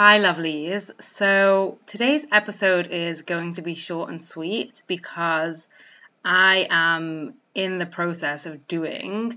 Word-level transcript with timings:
Hi, 0.00 0.20
lovelies. 0.20 0.92
So 1.02 1.78
today's 1.86 2.24
episode 2.30 2.86
is 2.86 3.22
going 3.22 3.54
to 3.54 3.62
be 3.62 3.74
short 3.74 4.10
and 4.10 4.22
sweet 4.22 4.84
because 4.86 5.68
I 6.24 6.68
am 6.70 7.34
in 7.52 7.78
the 7.78 7.84
process 7.84 8.46
of 8.46 8.68
doing 8.68 9.36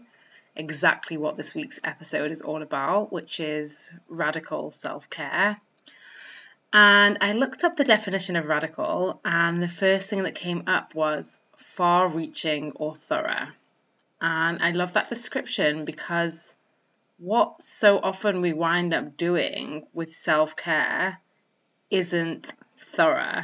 exactly 0.55 1.17
what 1.17 1.35
this 1.35 1.55
week's 1.55 1.79
episode 1.83 2.29
is 2.29 2.43
all 2.43 2.61
about, 2.61 3.11
which 3.11 3.39
is 3.39 3.91
radical 4.07 4.69
self 4.69 5.09
care. 5.09 5.59
And 6.71 7.17
I 7.21 7.33
looked 7.33 7.63
up 7.63 7.75
the 7.75 7.83
definition 7.83 8.35
of 8.35 8.46
radical, 8.46 9.19
and 9.25 9.63
the 9.63 9.67
first 9.67 10.12
thing 10.12 10.21
that 10.21 10.35
came 10.35 10.65
up 10.67 10.93
was 10.93 11.41
far 11.55 12.07
reaching 12.07 12.71
or 12.75 12.93
thorough. 12.93 13.47
And 14.21 14.62
I 14.62 14.73
love 14.73 14.93
that 14.93 15.09
description 15.09 15.85
because 15.85 16.55
what 17.22 17.62
so 17.62 17.99
often 18.02 18.41
we 18.41 18.52
wind 18.52 18.95
up 18.95 19.16
doing 19.16 19.85
with 19.94 20.12
self 20.12 20.55
care 20.55 21.20
isn't 21.91 22.52
thorough, 22.80 23.44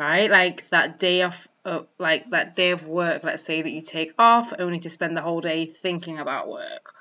right? 0.00 0.28
Like 0.28 0.68
that 0.70 0.98
day 0.98 1.22
of, 1.22 1.46
uh, 1.64 1.82
like 1.98 2.28
that 2.30 2.56
day 2.56 2.72
of 2.72 2.88
work, 2.88 3.22
let's 3.22 3.44
say 3.44 3.62
that 3.62 3.70
you 3.70 3.82
take 3.82 4.14
off 4.18 4.52
only 4.58 4.80
to 4.80 4.90
spend 4.90 5.16
the 5.16 5.20
whole 5.20 5.40
day 5.40 5.66
thinking 5.66 6.18
about 6.18 6.48
work, 6.48 6.92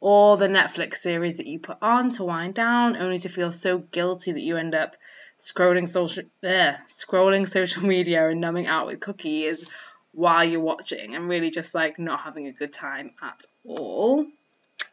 or 0.00 0.36
the 0.36 0.48
Netflix 0.48 0.96
series 0.96 1.36
that 1.36 1.46
you 1.46 1.60
put 1.60 1.78
on 1.80 2.10
to 2.10 2.24
wind 2.24 2.54
down 2.54 2.96
only 2.96 3.20
to 3.20 3.28
feel 3.28 3.52
so 3.52 3.78
guilty 3.78 4.32
that 4.32 4.42
you 4.42 4.56
end 4.56 4.74
up 4.74 4.96
scrolling 5.38 5.86
social, 5.86 6.24
ugh, 6.42 6.74
scrolling 6.88 7.48
social 7.48 7.82
media 7.86 8.28
and 8.28 8.40
numbing 8.40 8.66
out 8.66 8.86
with 8.86 8.98
cookies 8.98 9.70
while 10.10 10.44
you're 10.44 10.60
watching 10.60 11.14
and 11.14 11.28
really 11.28 11.52
just 11.52 11.76
like 11.76 12.00
not 12.00 12.22
having 12.22 12.48
a 12.48 12.52
good 12.52 12.72
time 12.72 13.12
at 13.22 13.44
all. 13.64 14.26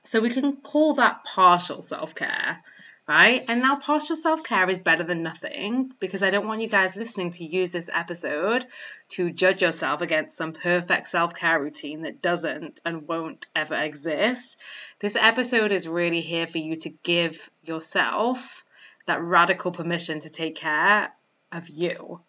So 0.04 0.20
we 0.20 0.32
can 0.32 0.58
call 0.58 0.96
that 0.96 1.24
partial 1.26 1.84
self 1.84 2.16
care, 2.16 2.64
right? 3.08 3.46
And 3.48 3.62
now 3.62 3.76
partial 3.76 4.16
self 4.16 4.44
care 4.44 4.68
is 4.68 4.82
better 4.82 5.04
than 5.04 5.22
nothing 5.22 5.94
because 6.00 6.24
I 6.24 6.32
don't 6.32 6.48
want 6.48 6.62
you 6.62 6.68
guys 6.68 6.98
listening 6.98 7.32
to 7.34 7.46
use 7.46 7.72
this 7.72 7.90
episode 7.94 8.66
to 9.10 9.32
judge 9.32 9.62
yourself 9.62 10.02
against 10.02 10.36
some 10.36 10.54
perfect 10.54 11.08
self 11.08 11.36
care 11.36 11.62
routine 11.62 12.02
that 12.02 12.22
doesn't 12.22 12.82
and 12.84 13.08
won't 13.08 13.46
ever 13.56 13.76
exist. 13.76 14.60
This 15.00 15.16
episode 15.16 15.72
is 15.72 15.88
really 15.88 16.22
here 16.22 16.48
for 16.48 16.58
you 16.58 16.78
to 16.78 16.90
give 17.04 17.52
yourself 17.62 18.66
that 19.06 19.22
radical 19.22 19.72
permission 19.72 20.20
to 20.22 20.32
take 20.32 20.56
care 20.56 21.12
of 21.52 21.70
you. 21.70 22.22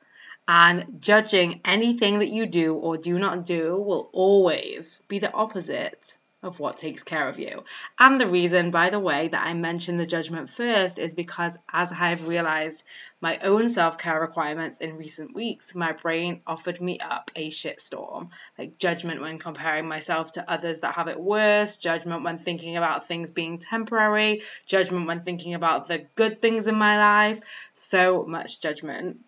And 0.47 1.01
judging 1.01 1.63
anything 1.65 2.19
that 2.19 2.29
you 2.29 2.45
do 2.45 2.75
or 2.75 2.99
do 2.99 3.19
not 3.19 3.47
do 3.47 3.77
will 3.77 4.11
always 4.13 5.01
be 5.09 5.21
the 5.21 5.33
opposite 5.33 6.19
of 6.43 6.59
what 6.59 6.77
takes 6.77 7.05
care 7.05 7.29
of 7.29 7.39
you. 7.39 7.65
And 7.99 8.21
the 8.21 8.27
reason, 8.27 8.73
by 8.73 8.91
the 8.91 8.99
way, 8.99 9.29
that 9.29 9.47
I 9.47 9.55
mentioned 9.55 10.01
the 10.01 10.07
judgment 10.07 10.51
first 10.51 10.99
is 10.99 11.15
because 11.15 11.57
as 11.73 11.93
I've 11.93 12.27
realized 12.27 12.85
my 13.21 13.39
own 13.39 13.69
self 13.69 13.97
care 13.97 14.21
requirements 14.21 14.81
in 14.81 14.97
recent 14.97 15.35
weeks, 15.35 15.75
my 15.75 15.93
brain 15.93 16.41
offered 16.47 16.81
me 16.81 16.99
up 16.99 17.31
a 17.37 17.49
shitstorm. 17.49 18.31
Like 18.59 18.77
judgment 18.79 19.21
when 19.21 19.39
comparing 19.39 19.87
myself 19.87 20.33
to 20.33 20.51
others 20.51 20.81
that 20.81 20.95
have 20.95 21.09
it 21.09 21.21
worse, 21.21 21.77
judgment 21.77 22.25
when 22.25 22.39
thinking 22.39 22.77
about 22.77 23.07
things 23.07 23.31
being 23.31 23.59
temporary, 23.59 24.43
judgment 24.67 25.07
when 25.07 25.23
thinking 25.23 25.55
about 25.55 25.87
the 25.87 26.07
good 26.17 26.41
things 26.41 26.67
in 26.67 26.75
my 26.75 26.99
life. 26.99 27.45
So 27.75 28.25
much 28.27 28.61
judgment 28.61 29.19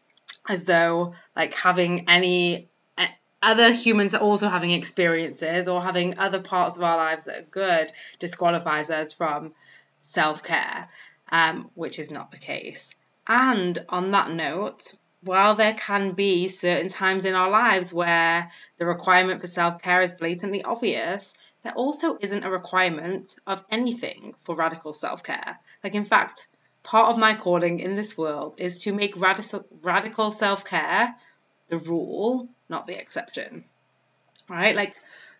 as 0.48 0.66
though 0.66 1.14
like 1.36 1.54
having 1.54 2.08
any 2.08 2.68
other 3.44 3.70
humans 3.72 4.14
are 4.14 4.22
also 4.22 4.48
having 4.48 4.70
experiences 4.70 5.68
or 5.68 5.82
having 5.82 6.18
other 6.18 6.40
parts 6.40 6.76
of 6.76 6.82
our 6.82 6.96
lives 6.96 7.24
that 7.24 7.38
are 7.38 7.46
good 7.50 7.92
disqualifies 8.18 8.90
us 8.90 9.12
from 9.12 9.52
self 9.98 10.42
care, 10.42 10.88
um, 11.30 11.70
which 11.74 11.98
is 11.98 12.10
not 12.10 12.30
the 12.30 12.38
case. 12.38 12.94
And 13.26 13.78
on 13.88 14.12
that 14.12 14.30
note, 14.30 14.94
while 15.20 15.54
there 15.54 15.74
can 15.74 16.12
be 16.12 16.48
certain 16.48 16.88
times 16.88 17.24
in 17.24 17.34
our 17.34 17.50
lives 17.50 17.92
where 17.92 18.50
the 18.78 18.86
requirement 18.86 19.40
for 19.40 19.46
self 19.46 19.82
care 19.82 20.02
is 20.02 20.12
blatantly 20.12 20.62
obvious, 20.62 21.34
there 21.62 21.72
also 21.72 22.16
isn't 22.20 22.44
a 22.44 22.50
requirement 22.50 23.36
of 23.46 23.64
anything 23.70 24.34
for 24.44 24.54
radical 24.54 24.92
self 24.92 25.22
care. 25.22 25.58
Like, 25.82 25.94
in 25.94 26.04
fact, 26.04 26.48
part 26.82 27.10
of 27.10 27.18
my 27.18 27.34
calling 27.34 27.80
in 27.80 27.94
this 27.94 28.16
world 28.16 28.54
is 28.58 28.78
to 28.78 28.92
make 28.92 29.16
radical, 29.16 29.66
radical 29.82 30.30
self 30.30 30.64
care 30.64 31.14
the 31.68 31.78
rule 31.78 32.48
not 32.68 32.86
the 32.86 32.98
exception. 32.98 33.64
Right? 34.48 34.74
Like 34.74 34.94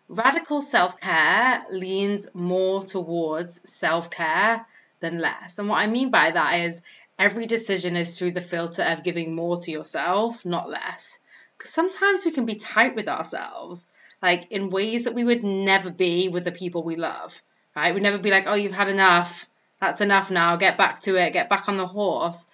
radical 0.07 0.63
self 0.63 0.99
care 0.99 1.63
leans 1.71 2.27
more 2.33 2.83
towards 2.83 3.61
self 3.69 4.09
care 4.09 4.65
than 4.99 5.19
less. 5.19 5.59
And 5.59 5.67
what 5.69 5.79
I 5.79 5.87
mean 5.87 6.09
by 6.09 6.31
that 6.31 6.61
is 6.61 6.81
every 7.17 7.45
decision 7.45 7.95
is 7.95 8.17
through 8.17 8.31
the 8.31 8.41
filter 8.41 8.83
of 8.83 9.03
giving 9.03 9.35
more 9.35 9.57
to 9.57 9.71
yourself, 9.71 10.45
not 10.45 10.69
less. 10.69 11.19
Because 11.57 11.71
sometimes 11.71 12.25
we 12.25 12.31
can 12.31 12.45
be 12.45 12.55
tight 12.55 12.95
with 12.95 13.07
ourselves, 13.07 13.85
like 14.21 14.51
in 14.51 14.69
ways 14.69 15.05
that 15.05 15.15
we 15.15 15.23
would 15.23 15.43
never 15.43 15.91
be 15.91 16.27
with 16.27 16.43
the 16.43 16.51
people 16.51 16.83
we 16.83 16.95
love. 16.95 17.41
Right? 17.75 17.93
We'd 17.93 18.03
never 18.03 18.17
be 18.17 18.31
like, 18.31 18.47
oh, 18.47 18.55
you've 18.55 18.71
had 18.71 18.89
enough. 18.89 19.47
That's 19.81 20.01
enough 20.01 20.31
now. 20.31 20.55
Get 20.55 20.77
back 20.77 21.01
to 21.01 21.15
it. 21.17 21.33
Get 21.33 21.49
back 21.49 21.67
on 21.67 21.77
the 21.77 21.87
horse. 21.87 22.47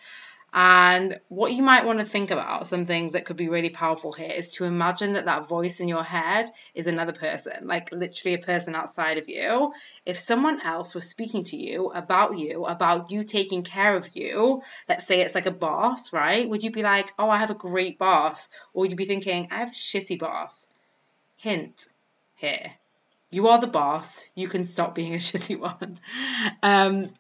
And 0.54 1.18
what 1.30 1.54
you 1.54 1.64
might 1.64 1.86
want 1.86 2.00
to 2.00 2.06
think 2.06 2.30
about, 2.30 2.68
something 2.68 3.12
that 3.12 3.24
could 3.24 3.38
be 3.38 3.48
really 3.48 3.70
powerful 3.70 4.12
here, 4.12 4.32
is 4.32 4.52
to 4.52 4.66
imagine 4.66 5.14
that 5.14 5.26
that 5.26 5.48
voice 5.48 5.80
in 5.80 5.88
your 5.88 6.04
head 6.04 6.52
is 6.74 6.88
another 6.88 7.14
person, 7.14 7.68
like 7.68 7.92
literally 7.94 8.36
a 8.36 8.40
person 8.40 8.76
outside 8.76 9.18
of 9.18 9.30
you. 9.30 9.74
If 10.06 10.18
someone 10.18 10.60
else 10.62 10.94
was 10.94 11.08
speaking 11.08 11.46
to 11.46 11.58
you 11.58 11.92
about 11.92 12.38
you, 12.38 12.64
about 12.66 13.12
you 13.12 13.24
taking 13.24 13.64
care 13.64 13.96
of 13.96 14.14
you, 14.16 14.62
let's 14.90 15.08
say 15.08 15.22
it's 15.22 15.36
like 15.36 15.46
a 15.46 15.52
boss, 15.52 16.12
right? 16.12 16.48
Would 16.50 16.64
you 16.64 16.72
be 16.72 16.84
like, 16.84 17.14
oh, 17.18 17.30
I 17.30 17.38
have 17.38 17.52
a 17.52 17.56
great 17.56 17.98
boss? 17.98 18.50
Or 18.74 18.82
would 18.82 18.92
you 18.92 18.98
be 18.98 19.06
thinking, 19.06 19.48
I 19.52 19.60
have 19.60 19.70
a 19.70 19.74
shitty 19.74 20.20
boss? 20.20 20.68
Hint 21.38 21.86
here. 22.36 22.74
You 23.30 23.48
are 23.48 23.62
the 23.62 23.68
boss. 23.68 24.30
You 24.36 24.50
can 24.50 24.66
stop 24.66 24.96
being 24.96 25.14
a 25.14 25.18
shitty 25.30 25.58
one. 25.58 26.00
Um, 26.62 27.12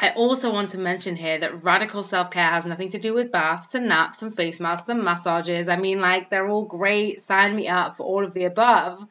I 0.00 0.10
also 0.10 0.52
want 0.52 0.68
to 0.70 0.78
mention 0.78 1.16
here 1.16 1.38
that 1.38 1.64
radical 1.64 2.04
self 2.04 2.30
care 2.30 2.50
has 2.50 2.66
nothing 2.66 2.90
to 2.90 3.00
do 3.00 3.14
with 3.14 3.32
baths 3.32 3.74
and 3.74 3.88
naps 3.88 4.22
and 4.22 4.34
face 4.34 4.60
masks 4.60 4.88
and 4.88 5.02
massages. 5.02 5.68
I 5.68 5.76
mean, 5.76 6.00
like, 6.00 6.30
they're 6.30 6.48
all 6.48 6.66
great. 6.66 7.20
Sign 7.20 7.56
me 7.56 7.66
up 7.66 7.96
for 7.96 8.04
all 8.04 8.24
of 8.24 8.32
the 8.32 8.44
above. 8.44 9.04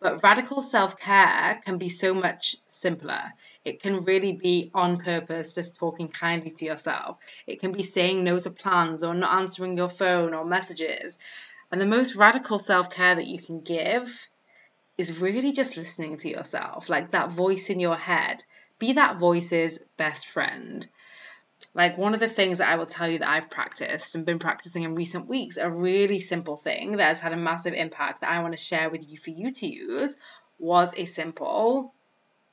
But 0.00 0.24
radical 0.24 0.60
self 0.60 0.98
care 0.98 1.60
can 1.64 1.78
be 1.78 1.88
so 1.88 2.14
much 2.14 2.56
simpler. 2.68 3.32
It 3.64 3.80
can 3.80 4.04
really 4.04 4.32
be 4.32 4.72
on 4.74 4.98
purpose, 4.98 5.54
just 5.54 5.76
talking 5.76 6.08
kindly 6.08 6.50
to 6.50 6.64
yourself. 6.64 7.18
It 7.46 7.60
can 7.60 7.70
be 7.70 7.82
saying 7.82 8.24
no 8.24 8.38
to 8.38 8.50
plans 8.50 9.04
or 9.04 9.14
not 9.14 9.38
answering 9.40 9.78
your 9.78 9.88
phone 9.88 10.34
or 10.34 10.44
messages. 10.44 11.16
And 11.70 11.80
the 11.80 11.86
most 11.86 12.16
radical 12.16 12.58
self 12.58 12.90
care 12.90 13.14
that 13.14 13.28
you 13.28 13.38
can 13.38 13.60
give 13.60 14.28
is 14.96 15.20
really 15.20 15.52
just 15.52 15.76
listening 15.76 16.18
to 16.18 16.28
yourself, 16.28 16.88
like 16.88 17.10
that 17.10 17.30
voice 17.30 17.70
in 17.70 17.80
your 17.80 17.96
head 17.96 18.44
be 18.78 18.94
that 18.94 19.18
voice's 19.18 19.78
best 19.96 20.26
friend. 20.28 20.86
Like 21.74 21.96
one 21.96 22.14
of 22.14 22.20
the 22.20 22.28
things 22.28 22.58
that 22.58 22.68
I 22.68 22.76
will 22.76 22.86
tell 22.86 23.08
you 23.08 23.18
that 23.18 23.28
I've 23.28 23.50
practiced 23.50 24.14
and 24.14 24.26
been 24.26 24.38
practicing 24.38 24.82
in 24.82 24.94
recent 24.94 25.26
weeks, 25.26 25.56
a 25.56 25.70
really 25.70 26.20
simple 26.20 26.56
thing 26.56 26.98
that 26.98 27.08
has 27.08 27.20
had 27.20 27.32
a 27.32 27.36
massive 27.36 27.74
impact 27.74 28.20
that 28.20 28.30
I 28.30 28.40
want 28.42 28.52
to 28.54 28.62
share 28.62 28.90
with 28.90 29.08
you 29.08 29.16
for 29.16 29.30
you 29.30 29.50
to 29.50 29.66
use 29.66 30.18
was 30.58 30.94
a 30.96 31.04
simple 31.04 31.93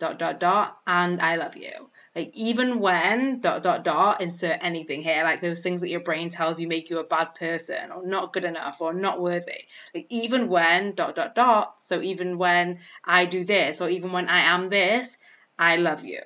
dot 0.02 0.18
dot 0.18 0.40
dot 0.40 0.78
and 0.88 1.22
I 1.22 1.36
love 1.36 1.56
you. 1.56 1.92
Like 2.16 2.32
even 2.34 2.80
when 2.80 3.40
dot 3.40 3.62
dot 3.62 3.86
dot 3.86 4.20
insert 4.20 4.58
anything 4.62 5.04
here, 5.04 5.24
like 5.24 5.42
those 5.42 5.62
things 5.62 5.82
that 5.82 5.90
your 5.90 6.00
brain 6.00 6.32
tells 6.32 6.60
you 6.60 6.68
make 6.68 6.90
you 6.90 6.98
a 6.98 7.04
bad 7.04 7.36
person 7.36 7.92
or 7.92 8.06
not 8.06 8.34
good 8.34 8.44
enough 8.44 8.82
or 8.82 8.94
not 8.94 9.22
worthy. 9.22 9.68
Like 9.94 10.08
even 10.10 10.50
when 10.50 10.96
dot 10.96 11.16
dot 11.16 11.36
dot, 11.36 11.80
so 11.80 12.02
even 12.02 12.40
when 12.40 12.80
I 13.06 13.26
do 13.26 13.46
this 13.46 13.80
or 13.80 13.90
even 13.90 14.12
when 14.12 14.28
I 14.28 14.40
am 14.56 14.70
this, 14.70 15.16
I 15.60 15.76
love 15.76 16.04
you. 16.04 16.22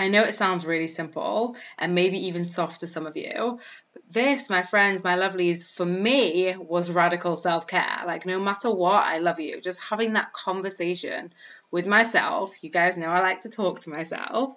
I 0.00 0.08
know 0.08 0.22
it 0.22 0.32
sounds 0.32 0.64
really 0.64 0.86
simple 0.86 1.56
and 1.78 1.94
maybe 1.94 2.26
even 2.28 2.46
soft 2.46 2.80
to 2.80 2.86
some 2.86 3.06
of 3.06 3.18
you, 3.18 3.58
but 3.92 4.02
this, 4.10 4.48
my 4.48 4.62
friends, 4.62 5.04
my 5.04 5.14
lovelies, 5.14 5.70
for 5.70 5.84
me 5.84 6.56
was 6.56 6.90
radical 6.90 7.36
self 7.36 7.66
care. 7.66 8.02
Like, 8.06 8.24
no 8.24 8.40
matter 8.40 8.70
what, 8.70 9.04
I 9.04 9.18
love 9.18 9.40
you. 9.40 9.60
Just 9.60 9.78
having 9.78 10.14
that 10.14 10.32
conversation 10.32 11.34
with 11.70 11.86
myself. 11.86 12.64
You 12.64 12.70
guys 12.70 12.96
know 12.96 13.08
I 13.08 13.20
like 13.20 13.42
to 13.42 13.50
talk 13.50 13.80
to 13.80 13.90
myself. 13.90 14.56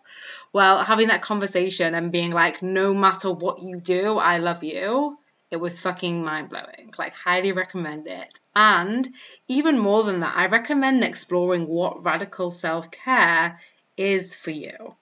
Well, 0.53 0.81
having 0.81 1.09
that 1.09 1.21
conversation 1.21 1.93
and 1.93 2.09
being 2.09 2.31
like, 2.31 2.63
no 2.63 2.93
matter 2.93 3.29
what 3.29 3.61
you 3.61 3.81
do, 3.81 4.17
I 4.17 4.37
love 4.37 4.63
you 4.63 5.17
it 5.51 5.59
was 5.59 5.81
fucking 5.81 6.23
mind 6.23 6.49
blowing. 6.49 6.93
Like, 6.97 7.13
highly 7.13 7.51
recommend 7.51 8.07
it. 8.07 8.39
And 8.55 9.07
even 9.47 9.77
more 9.77 10.03
than 10.03 10.21
that, 10.21 10.35
I 10.35 10.47
recommend 10.47 11.03
exploring 11.03 11.67
what 11.67 12.03
radical 12.03 12.49
self 12.49 12.89
care 12.89 13.59
is 13.95 14.35
for 14.35 14.49
you. 14.49 14.95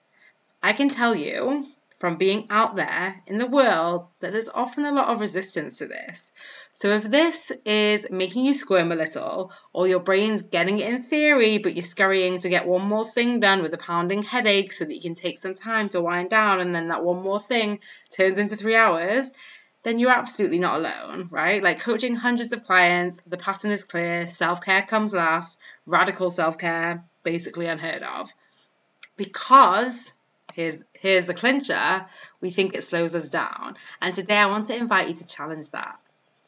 I 0.62 0.72
can 0.72 0.88
tell 0.88 1.14
you 1.14 1.66
from 2.02 2.16
being 2.16 2.46
out 2.50 2.74
there 2.74 3.22
in 3.28 3.38
the 3.38 3.46
world 3.46 4.06
that 4.18 4.32
there's 4.32 4.48
often 4.48 4.84
a 4.84 4.92
lot 4.92 5.08
of 5.08 5.20
resistance 5.20 5.78
to 5.78 5.86
this. 5.86 6.32
So, 6.72 6.90
if 6.90 7.04
this 7.04 7.52
is 7.64 8.06
making 8.10 8.44
you 8.44 8.54
squirm 8.54 8.90
a 8.90 8.96
little, 8.96 9.52
or 9.72 9.86
your 9.86 10.00
brain's 10.00 10.42
getting 10.42 10.80
it 10.80 10.92
in 10.92 11.04
theory, 11.04 11.58
but 11.58 11.74
you're 11.74 11.82
scurrying 11.82 12.40
to 12.40 12.48
get 12.48 12.66
one 12.66 12.82
more 12.82 13.04
thing 13.04 13.38
done 13.38 13.62
with 13.62 13.72
a 13.74 13.78
pounding 13.78 14.22
headache 14.22 14.72
so 14.72 14.84
that 14.84 14.94
you 14.94 15.00
can 15.00 15.14
take 15.14 15.38
some 15.38 15.54
time 15.54 15.88
to 15.90 16.00
wind 16.00 16.30
down, 16.30 16.60
and 16.60 16.74
then 16.74 16.88
that 16.88 17.04
one 17.04 17.22
more 17.22 17.40
thing 17.40 17.78
turns 18.10 18.38
into 18.38 18.56
three 18.56 18.74
hours, 18.74 19.32
then 19.84 19.98
you're 19.98 20.10
absolutely 20.10 20.58
not 20.58 20.80
alone, 20.80 21.28
right? 21.30 21.62
Like 21.62 21.80
coaching 21.80 22.16
hundreds 22.16 22.52
of 22.52 22.64
clients, 22.64 23.20
the 23.26 23.36
pattern 23.36 23.70
is 23.70 23.84
clear, 23.84 24.26
self 24.26 24.60
care 24.60 24.82
comes 24.82 25.14
last, 25.14 25.58
radical 25.86 26.30
self 26.30 26.58
care, 26.58 27.04
basically 27.22 27.66
unheard 27.66 28.02
of. 28.02 28.32
Because 29.16 30.12
here's 30.54 30.82
here's 30.98 31.26
the 31.26 31.34
clincher, 31.34 32.06
we 32.40 32.50
think 32.50 32.74
it 32.74 32.86
slows 32.86 33.14
us 33.14 33.28
down. 33.28 33.76
And 34.00 34.14
today 34.14 34.36
I 34.36 34.46
want 34.46 34.68
to 34.68 34.76
invite 34.76 35.08
you 35.08 35.14
to 35.14 35.26
challenge 35.26 35.70
that. 35.70 35.98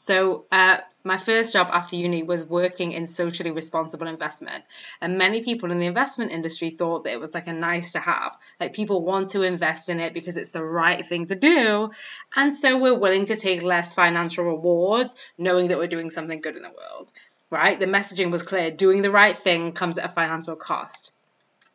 So, 0.05 0.45
uh, 0.53 0.79
my 1.03 1.19
first 1.19 1.55
job 1.55 1.71
after 1.73 1.97
uni 1.97 2.23
was 2.23 2.45
working 2.45 2.93
in 2.93 3.11
socially 3.11 3.53
responsible 3.53 4.07
investment. 4.07 4.65
And 5.01 5.17
many 5.17 5.43
people 5.43 5.71
in 5.71 5.79
the 5.79 5.87
investment 5.87 6.31
industry 6.31 6.69
thought 6.69 7.05
that 7.05 7.15
it 7.15 7.21
was 7.21 7.33
like 7.33 7.47
a 7.47 7.55
nice 7.55 7.93
to 7.93 8.01
have. 8.01 8.33
Like 8.61 8.75
people 8.75 9.03
want 9.03 9.31
to 9.31 9.43
invest 9.43 9.89
in 9.89 10.01
it 10.01 10.13
because 10.13 10.37
it's 10.37 10.51
the 10.51 10.63
right 10.63 11.07
thing 11.07 11.25
to 11.27 11.35
do. 11.35 11.91
And 12.37 12.55
so 12.55 12.77
we're 12.77 12.99
willing 12.99 13.25
to 13.27 13.37
take 13.37 13.63
less 13.63 13.95
financial 13.95 14.45
rewards, 14.45 15.17
knowing 15.39 15.69
that 15.69 15.79
we're 15.79 15.87
doing 15.87 16.11
something 16.11 16.43
good 16.43 16.57
in 16.57 16.63
the 16.63 16.69
world, 16.69 17.11
right? 17.49 17.81
The 17.81 17.87
messaging 17.87 18.31
was 18.31 18.43
clear 18.43 18.71
doing 18.71 19.01
the 19.01 19.11
right 19.11 19.37
thing 19.37 19.73
comes 19.73 19.97
at 19.97 20.05
a 20.05 20.13
financial 20.13 20.57
cost. 20.57 21.15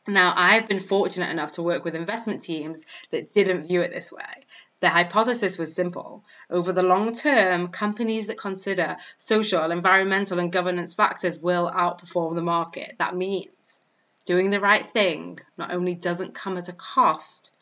Now, 0.09 0.33
I've 0.35 0.67
been 0.67 0.81
fortunate 0.81 1.29
enough 1.29 1.51
to 1.51 1.63
work 1.63 1.85
with 1.85 1.95
investment 1.95 2.43
teams 2.43 2.83
that 3.11 3.31
didn't 3.31 3.67
view 3.67 3.81
it 3.81 3.91
this 3.91 4.11
way. 4.11 4.45
The 4.79 4.89
hypothesis 4.89 5.57
was 5.57 5.75
simple. 5.75 6.23
Over 6.49 6.71
the 6.71 6.83
long 6.83 7.13
term, 7.13 7.67
companies 7.67 8.27
that 8.27 8.37
consider 8.37 8.95
social, 9.17 9.71
environmental, 9.71 10.39
and 10.39 10.51
governance 10.51 10.93
factors 10.93 11.39
will 11.39 11.69
outperform 11.69 12.35
the 12.35 12.41
market. 12.41 12.95
That 12.97 13.15
means 13.15 13.79
doing 14.25 14.49
the 14.49 14.59
right 14.59 14.89
thing 14.91 15.39
not 15.57 15.73
only 15.73 15.95
doesn't 15.95 16.33
come 16.33 16.57
at 16.57 16.69
a 16.69 16.73
cost, 16.73 17.53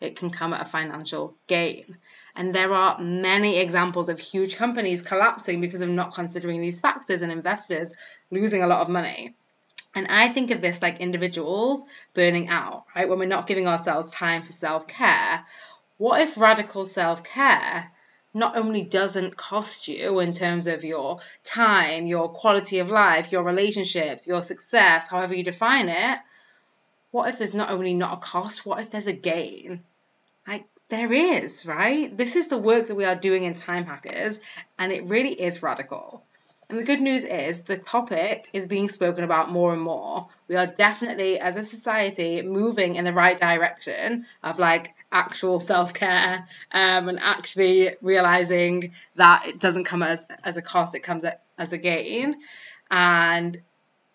it 0.00 0.16
can 0.16 0.30
come 0.30 0.54
at 0.54 0.62
a 0.62 0.64
financial 0.64 1.34
gain. 1.46 1.96
And 2.36 2.54
there 2.54 2.72
are 2.72 3.00
many 3.00 3.58
examples 3.58 4.08
of 4.08 4.18
huge 4.18 4.56
companies 4.56 5.02
collapsing 5.02 5.60
because 5.60 5.82
of 5.82 5.88
not 5.90 6.14
considering 6.14 6.60
these 6.60 6.80
factors 6.80 7.22
and 7.22 7.32
investors 7.32 7.94
losing 8.30 8.62
a 8.62 8.66
lot 8.66 8.80
of 8.80 8.88
money. 8.88 9.34
And 9.94 10.06
I 10.08 10.28
think 10.28 10.50
of 10.50 10.60
this 10.60 10.82
like 10.82 11.00
individuals 11.00 11.84
burning 12.14 12.48
out, 12.48 12.84
right? 12.94 13.08
When 13.08 13.18
we're 13.18 13.26
not 13.26 13.46
giving 13.46 13.66
ourselves 13.66 14.10
time 14.10 14.42
for 14.42 14.52
self 14.52 14.86
care 14.86 15.44
what 16.00 16.22
if 16.22 16.38
radical 16.38 16.86
self 16.86 17.22
care 17.22 17.92
not 18.32 18.56
only 18.56 18.82
doesn't 18.82 19.36
cost 19.36 19.86
you 19.86 20.18
in 20.20 20.32
terms 20.32 20.66
of 20.66 20.82
your 20.82 21.20
time, 21.44 22.06
your 22.06 22.30
quality 22.30 22.78
of 22.78 22.90
life, 22.90 23.32
your 23.32 23.42
relationships, 23.42 24.26
your 24.26 24.40
success, 24.40 25.10
however 25.10 25.34
you 25.34 25.44
define 25.44 25.90
it? 25.90 26.18
What 27.10 27.28
if 27.28 27.36
there's 27.36 27.54
not 27.54 27.70
only 27.70 27.92
not 27.92 28.16
a 28.16 28.20
cost, 28.22 28.64
what 28.64 28.80
if 28.80 28.88
there's 28.88 29.08
a 29.08 29.12
gain? 29.12 29.84
Like, 30.48 30.64
there 30.88 31.12
is, 31.12 31.66
right? 31.66 32.16
This 32.16 32.34
is 32.34 32.48
the 32.48 32.56
work 32.56 32.86
that 32.86 32.94
we 32.94 33.04
are 33.04 33.14
doing 33.14 33.44
in 33.44 33.52
Time 33.52 33.84
Hackers, 33.84 34.40
and 34.78 34.92
it 34.92 35.04
really 35.04 35.38
is 35.38 35.62
radical. 35.62 36.24
And 36.70 36.78
the 36.78 36.84
good 36.84 37.00
news 37.00 37.24
is 37.24 37.62
the 37.62 37.76
topic 37.76 38.48
is 38.52 38.68
being 38.68 38.90
spoken 38.90 39.24
about 39.24 39.50
more 39.50 39.72
and 39.72 39.82
more. 39.82 40.28
We 40.46 40.54
are 40.54 40.68
definitely, 40.68 41.40
as 41.40 41.56
a 41.56 41.64
society, 41.64 42.42
moving 42.42 42.94
in 42.94 43.04
the 43.04 43.12
right 43.12 43.38
direction 43.38 44.24
of 44.40 44.60
like 44.60 44.94
actual 45.10 45.58
self 45.58 45.92
care 45.92 46.46
um, 46.70 47.08
and 47.08 47.18
actually 47.18 47.96
realizing 48.00 48.92
that 49.16 49.48
it 49.48 49.58
doesn't 49.58 49.82
come 49.82 50.04
as, 50.04 50.24
as 50.44 50.58
a 50.58 50.62
cost, 50.62 50.94
it 50.94 51.00
comes 51.00 51.24
as 51.58 51.72
a 51.72 51.78
gain. 51.78 52.36
And 52.88 53.60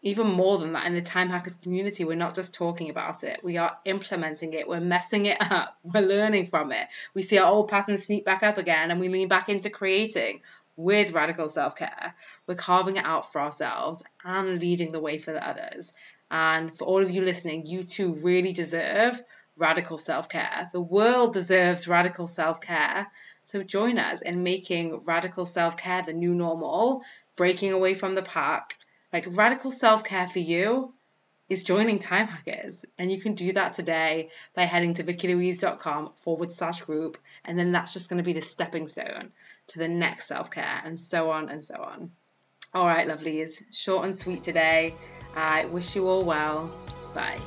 even 0.01 0.27
more 0.27 0.57
than 0.59 0.73
that, 0.73 0.85
in 0.85 0.93
the 0.93 1.01
Time 1.01 1.29
Hackers 1.29 1.55
community, 1.55 2.05
we're 2.05 2.15
not 2.15 2.35
just 2.35 2.53
talking 2.53 2.89
about 2.89 3.25
it, 3.25 3.43
we 3.43 3.57
are 3.57 3.75
implementing 3.85 4.53
it, 4.53 4.67
we're 4.67 4.79
messing 4.79 5.25
it 5.25 5.37
up, 5.41 5.77
we're 5.83 6.07
learning 6.07 6.45
from 6.45 6.71
it. 6.71 6.87
We 7.13 7.21
see 7.21 7.37
our 7.37 7.51
old 7.51 7.67
patterns 7.67 8.05
sneak 8.05 8.23
back 8.23 8.43
up 8.43 8.57
again 8.57 8.91
and 8.91 8.99
we 9.01 9.09
lean 9.09 9.27
back 9.27 9.49
into 9.49 9.69
creating 9.69 10.41
with 10.75 11.11
radical 11.11 11.49
self 11.49 11.75
care. 11.75 12.15
We're 12.47 12.55
carving 12.55 12.97
it 12.97 13.05
out 13.05 13.31
for 13.31 13.41
ourselves 13.41 14.03
and 14.23 14.59
leading 14.59 14.91
the 14.91 14.99
way 14.99 15.17
for 15.17 15.31
the 15.31 15.47
others. 15.47 15.93
And 16.29 16.77
for 16.77 16.85
all 16.85 17.03
of 17.03 17.11
you 17.11 17.21
listening, 17.21 17.65
you 17.65 17.83
too 17.83 18.15
really 18.15 18.51
deserve 18.51 19.21
radical 19.57 19.97
self 19.97 20.29
care. 20.29 20.69
The 20.71 20.81
world 20.81 21.33
deserves 21.33 21.87
radical 21.87 22.27
self 22.27 22.61
care. 22.61 23.07
So 23.43 23.63
join 23.63 23.99
us 23.99 24.21
in 24.21 24.43
making 24.43 25.01
radical 25.05 25.45
self 25.45 25.77
care 25.77 26.01
the 26.01 26.13
new 26.13 26.33
normal, 26.33 27.03
breaking 27.35 27.71
away 27.71 27.93
from 27.93 28.15
the 28.15 28.23
pack. 28.23 28.77
Like 29.13 29.25
radical 29.29 29.71
self 29.71 30.03
care 30.03 30.27
for 30.27 30.39
you 30.39 30.93
is 31.47 31.63
joining 31.63 31.99
Time 31.99 32.27
Hackers. 32.27 32.85
And 32.97 33.11
you 33.11 33.21
can 33.21 33.35
do 33.35 33.53
that 33.53 33.73
today 33.73 34.29
by 34.55 34.63
heading 34.63 34.95
to 34.95 35.03
vikkilouise.com 35.03 36.13
forward 36.15 36.51
slash 36.51 36.81
group. 36.81 37.17
And 37.45 37.57
then 37.57 37.71
that's 37.71 37.93
just 37.93 38.09
going 38.09 38.17
to 38.17 38.23
be 38.23 38.33
the 38.33 38.41
stepping 38.41 38.87
stone 38.87 39.31
to 39.69 39.79
the 39.79 39.87
next 39.87 40.27
self 40.27 40.51
care, 40.51 40.81
and 40.83 40.99
so 40.99 41.29
on 41.31 41.49
and 41.49 41.63
so 41.63 41.75
on. 41.75 42.11
All 42.73 42.85
right, 42.85 43.07
lovelies, 43.07 43.63
short 43.71 44.05
and 44.05 44.15
sweet 44.15 44.43
today. 44.43 44.93
I 45.35 45.65
wish 45.65 45.95
you 45.95 46.07
all 46.07 46.23
well. 46.23 46.69
Bye. 47.13 47.37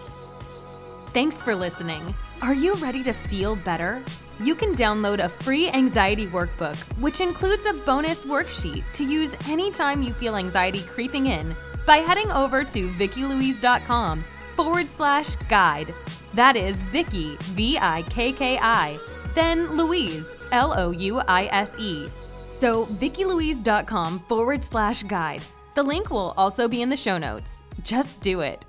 Thanks 1.08 1.40
for 1.40 1.54
listening. 1.54 2.14
Are 2.42 2.54
you 2.54 2.74
ready 2.74 3.02
to 3.04 3.12
feel 3.12 3.56
better? 3.56 4.02
You 4.40 4.54
can 4.54 4.72
download 4.74 5.22
a 5.22 5.28
free 5.28 5.68
anxiety 5.68 6.26
workbook, 6.26 6.76
which 7.00 7.20
includes 7.20 7.64
a 7.64 7.74
bonus 7.74 8.24
worksheet 8.24 8.84
to 8.92 9.04
use 9.04 9.34
anytime 9.48 10.02
you 10.02 10.12
feel 10.12 10.36
anxiety 10.36 10.82
creeping 10.82 11.26
in 11.26 11.56
by 11.86 11.96
heading 11.96 12.30
over 12.30 12.62
to 12.64 12.90
vikkilouise.com 12.92 14.24
forward 14.54 14.88
slash 14.88 15.34
guide. 15.48 15.94
That 16.34 16.56
is 16.56 16.84
Vikki, 16.84 17.36
V 17.40 17.78
I 17.80 18.02
K 18.02 18.32
K 18.32 18.58
I, 18.60 18.98
then 19.34 19.76
Louise, 19.76 20.34
L 20.52 20.74
O 20.78 20.90
U 20.90 21.20
I 21.26 21.46
S 21.46 21.74
E. 21.78 22.08
So, 22.46 22.86
vikkilouise.com 22.86 24.20
forward 24.20 24.62
slash 24.62 25.02
guide. 25.04 25.42
The 25.74 25.82
link 25.82 26.10
will 26.10 26.34
also 26.36 26.66
be 26.66 26.82
in 26.82 26.88
the 26.88 26.96
show 26.96 27.18
notes. 27.18 27.62
Just 27.84 28.20
do 28.20 28.40
it. 28.40 28.64